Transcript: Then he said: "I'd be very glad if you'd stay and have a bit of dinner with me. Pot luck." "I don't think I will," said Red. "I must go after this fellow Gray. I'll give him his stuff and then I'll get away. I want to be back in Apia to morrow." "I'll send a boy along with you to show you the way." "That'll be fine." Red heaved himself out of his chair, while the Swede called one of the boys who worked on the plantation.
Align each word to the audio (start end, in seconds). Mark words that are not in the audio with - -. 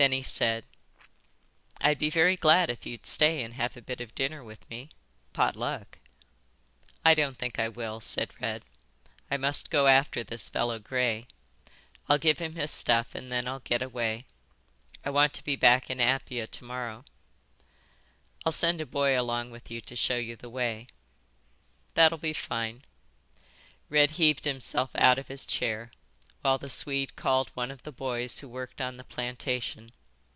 Then 0.00 0.12
he 0.12 0.22
said: 0.22 0.62
"I'd 1.80 1.98
be 1.98 2.08
very 2.08 2.36
glad 2.36 2.70
if 2.70 2.86
you'd 2.86 3.04
stay 3.04 3.42
and 3.42 3.54
have 3.54 3.76
a 3.76 3.82
bit 3.82 4.00
of 4.00 4.14
dinner 4.14 4.44
with 4.44 4.70
me. 4.70 4.90
Pot 5.32 5.56
luck." 5.56 5.98
"I 7.04 7.14
don't 7.16 7.36
think 7.36 7.58
I 7.58 7.68
will," 7.68 8.00
said 8.00 8.30
Red. 8.40 8.62
"I 9.28 9.36
must 9.36 9.70
go 9.70 9.88
after 9.88 10.22
this 10.22 10.48
fellow 10.48 10.78
Gray. 10.78 11.26
I'll 12.08 12.16
give 12.16 12.38
him 12.38 12.54
his 12.54 12.70
stuff 12.70 13.16
and 13.16 13.32
then 13.32 13.48
I'll 13.48 13.58
get 13.58 13.82
away. 13.82 14.24
I 15.04 15.10
want 15.10 15.32
to 15.32 15.42
be 15.44 15.56
back 15.56 15.90
in 15.90 16.00
Apia 16.00 16.46
to 16.46 16.64
morrow." 16.64 17.04
"I'll 18.46 18.52
send 18.52 18.80
a 18.80 18.86
boy 18.86 19.20
along 19.20 19.50
with 19.50 19.68
you 19.68 19.80
to 19.80 19.96
show 19.96 20.16
you 20.18 20.36
the 20.36 20.48
way." 20.48 20.86
"That'll 21.94 22.18
be 22.18 22.32
fine." 22.32 22.84
Red 23.88 24.12
heaved 24.12 24.44
himself 24.44 24.90
out 24.94 25.18
of 25.18 25.26
his 25.26 25.44
chair, 25.44 25.90
while 26.40 26.56
the 26.58 26.70
Swede 26.70 27.14
called 27.16 27.50
one 27.50 27.68
of 27.68 27.82
the 27.82 27.90
boys 27.90 28.38
who 28.38 28.48
worked 28.48 28.80
on 28.80 28.96
the 28.96 29.02
plantation. 29.02 29.90